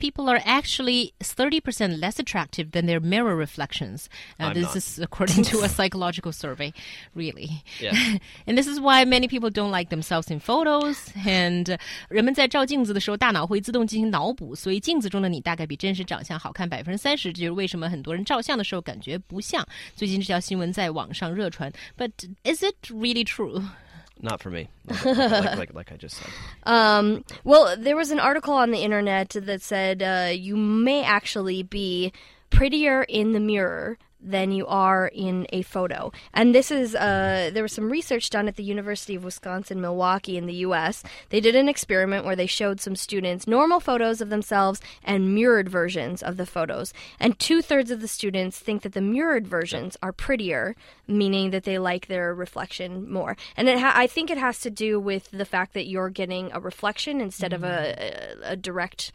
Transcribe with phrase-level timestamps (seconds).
[0.00, 4.09] people are actually 30% less attractive than their mirror reflections.
[4.39, 4.75] Uh, I'm this not.
[4.77, 6.73] is according to a psychological survey,
[7.13, 7.63] really.
[7.79, 8.17] Yeah.
[8.47, 10.97] and this is why many people don't like themselves in photos.
[11.25, 11.77] And 呃
[12.09, 17.31] 人们在照镜子的时候，大脑会自动进行脑补，所以镜子中的你大概比真实长相好看百分之三十。
[17.31, 19.65] 这就是为什么很多人照相的时候感觉不像。
[19.95, 22.11] 最近这条新闻在网上热传，But
[22.43, 23.63] is it really true?
[24.21, 24.69] Not for me.
[25.03, 26.29] like, like, like I just said.
[26.63, 31.63] Um, well, there was an article on the internet that said uh, you may actually
[31.63, 32.13] be
[32.51, 36.11] prettier in the mirror than you are in a photo.
[36.33, 40.37] And this is, uh, there was some research done at the University of Wisconsin Milwaukee
[40.37, 41.03] in the US.
[41.29, 45.69] They did an experiment where they showed some students normal photos of themselves and mirrored
[45.69, 46.93] versions of the photos.
[47.19, 50.75] And two thirds of the students think that the mirrored versions are prettier,
[51.07, 53.35] meaning that they like their reflection more.
[53.57, 56.51] And it ha- I think it has to do with the fact that you're getting
[56.53, 59.11] a reflection instead of a, a, a direct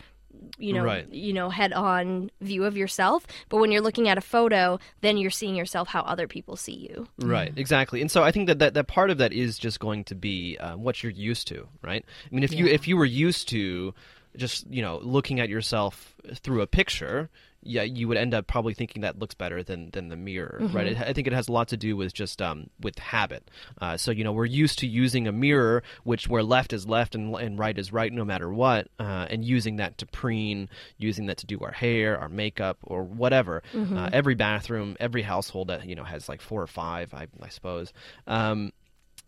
[0.58, 1.12] you know Right.
[1.12, 5.16] you know head on view of yourself but when you're looking at a photo then
[5.16, 8.00] you're seeing yourself how other people see you Right, exactly.
[8.00, 10.56] And so I think that, that, that part of that is just going to be
[10.58, 12.04] um, what you're used to, right?
[12.30, 13.94] I mean, if you if you were used to
[14.36, 17.30] just you know looking at yourself through a picture,
[17.66, 20.86] yeah, you would end up probably thinking that looks better than than the mirror, right?
[20.86, 23.50] It, I think it has a lot to do with just um, with habit.
[23.80, 27.14] Uh, so you know we're used to using a mirror, which where left is left
[27.14, 31.26] and, and right is right, no matter what, uh, and using that to preen, using
[31.26, 33.62] that to do our hair, our makeup, or whatever.
[33.74, 37.48] Uh, every bathroom, every household that you know has like four or five, I, I
[37.48, 37.92] suppose.
[38.26, 38.72] Um,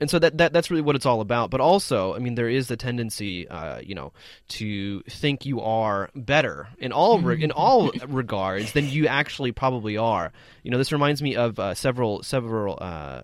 [0.01, 1.51] and so that, that that's really what it's all about.
[1.51, 4.13] But also, I mean, there is the tendency, uh, you know,
[4.49, 9.97] to think you are better in all re- in all regards than you actually probably
[9.97, 10.33] are.
[10.63, 12.79] You know, this reminds me of uh, several several.
[12.81, 13.23] Uh,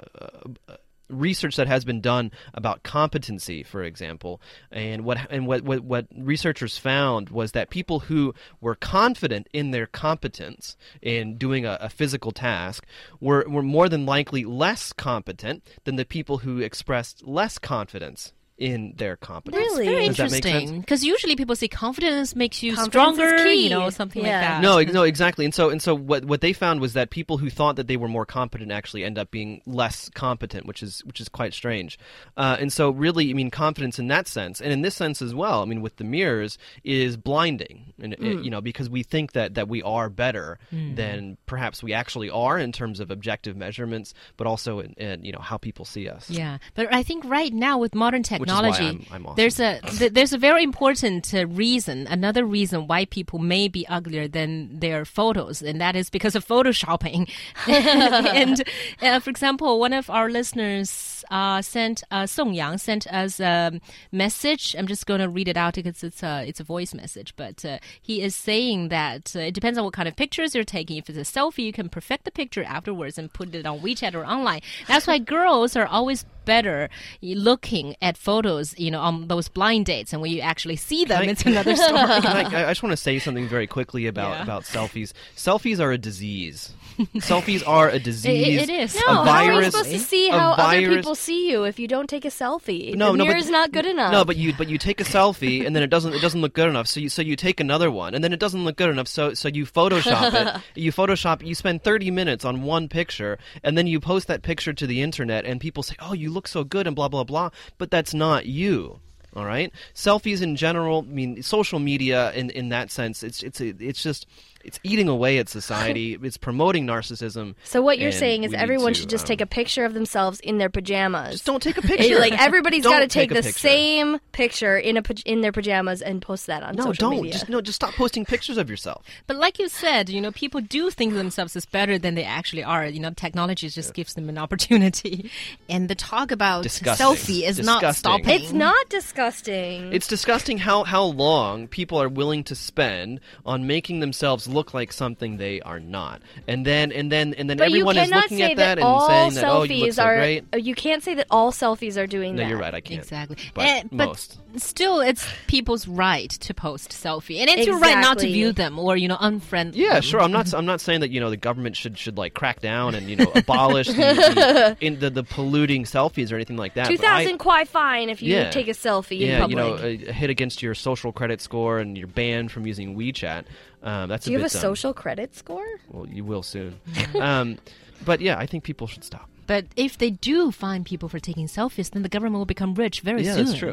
[0.69, 0.77] uh,
[1.09, 6.07] research that has been done about competency for example and what and what, what what
[6.17, 11.89] researchers found was that people who were confident in their competence in doing a, a
[11.89, 12.87] physical task
[13.21, 18.95] were were more than likely less competent than the people who expressed less confidence in
[18.97, 19.87] their competence Really?
[19.87, 20.47] Very Does that make sense?
[20.47, 20.81] interesting.
[20.81, 23.65] Because usually people say confidence makes you Confidence stronger, key.
[23.65, 24.31] you know, something Yeah.
[24.33, 24.63] like that.
[24.63, 25.45] No, no, exactly.
[25.45, 27.97] And so, and so, what what they found was that people who thought that they
[27.97, 31.99] were more competent actually end up being less competent, which is which is quite strange.
[32.37, 35.35] Uh, and so, really, I mean, confidence in that sense, and in this sense as
[35.35, 35.63] well.
[35.63, 39.55] I mean, with the mirrors, is blinding, and it- you know, because we think that
[39.55, 44.47] that we are better than perhaps we actually are in terms of objective measurements, but
[44.47, 46.31] also in, in you know how people see us.
[46.31, 49.37] Yeah, but I think right now with modern is why technology, I'm- I'm awesome.
[49.37, 53.87] there's a th- there's a very important uh, reason, another reason why people may be
[53.89, 57.29] uglier than their photos, and that is because of photoshopping.
[57.69, 58.63] and
[59.03, 63.81] uh, for example, one of our listeners uh, sent uh, Song Yang sent us a
[64.13, 64.75] message.
[64.79, 67.65] I'm just going to read it out because it's a it's a voice message, but
[67.65, 70.97] uh, he is saying that uh, it depends on what kind of pictures you're taking.
[70.97, 74.15] If it's a selfie, you can perfect the picture afterwards and put it on WeChat
[74.15, 74.61] or online.
[74.87, 76.91] That's why girls are always better
[77.23, 78.34] looking at photos,
[78.79, 81.77] you know, on those blind dates, and when you actually see them, I- it's another
[81.77, 81.99] story.
[81.99, 84.43] I, I just want to say something very quickly about Yeah.
[84.43, 85.13] about selfies.
[85.37, 86.73] Selfies are a disease.
[87.17, 88.63] selfies are a disease.
[88.63, 88.95] it is.
[88.97, 91.79] A no how are you supposed to see a how other people see you if
[91.79, 94.37] you don't take a selfie No, the no, but- mirror's not good enough No, but
[94.37, 96.87] you but you take a selfie and then it doesn't it doesn't look good enough.
[96.87, 99.09] So you so you take another one and then it doesn't look good enough.
[99.09, 100.63] So so you Photoshop it.
[100.75, 101.45] You Photoshop.
[101.45, 105.03] You spend thirty minutes on one picture and then you post that picture to the
[105.03, 107.51] internet and people say, "Oh, you look so good," and blah blah blah.
[107.79, 109.01] But that's not you.
[109.37, 109.73] All right.
[109.95, 111.05] Selfies in general.
[111.09, 114.27] I mean, social media in in that sense, it's it's it's just
[114.65, 116.19] it's eating away at society.
[116.23, 117.55] it's promoting narcissism.
[117.65, 120.41] so what you're saying is everyone to, should just um, take a picture of themselves
[120.41, 122.19] in their pajamas Just don't take a picture.
[122.19, 123.59] like everybody's Don't got to take, a the picture.
[123.59, 127.17] same picture in a in their pajamas and post that on No, social don't.
[127.23, 127.33] media.
[127.33, 127.61] Just no.
[127.61, 129.05] Just stop posting pictures of yourself.
[129.27, 132.25] But like you said, you know, people do think of themselves as better than they
[132.25, 132.87] actually are.
[132.87, 135.31] You know, technology just gives them an opportunity.
[135.69, 137.07] And the talk about Disgusting.
[137.07, 138.29] selfie is not stopping.
[138.29, 139.93] It's not disgusting.
[139.93, 144.93] It's disgusting how, how long people are willing to spend on making themselves look like
[144.93, 148.57] something they are not, and then and then and then but everyone is looking at
[148.57, 150.17] that, and all saying that oh selfies you look so are.
[150.17, 150.45] great.
[150.55, 152.49] uh, You can't say that all selfies are doing No, that.
[152.49, 152.75] you're right.
[152.75, 153.01] I can't.
[153.03, 153.37] Exactly.
[153.55, 154.39] But Eh, but most.
[154.57, 158.79] still, it's people's right to post selfie, and it's your right not to view them
[158.79, 159.73] or you know unfriend.
[159.75, 160.03] Yeah, them.
[160.03, 160.21] sure.
[160.21, 160.53] I'm not.
[160.55, 163.17] I'm not saying that you know the government should should like crack down and you
[163.17, 166.87] know abolish the, the, in the, the polluting selfies or anything like that.
[166.89, 168.51] Two thousand but I- thousand kuai fine if you Yeah.
[168.51, 169.51] take a selfie in yeah, public.
[169.51, 172.97] you know, a, a hit against your social credit score and you're banned from using
[172.97, 173.45] WeChat.
[173.85, 174.61] Um, that's Do you a have a dumb.
[174.63, 175.67] social credit score?
[175.91, 176.81] Well, you will soon.
[177.21, 177.59] um,
[178.05, 179.29] but yeah, I think people should stop.
[179.47, 183.03] But if they do fine people for taking selfies, then the government will become rich
[183.03, 183.45] very yeah, soon.
[183.45, 183.73] that's true.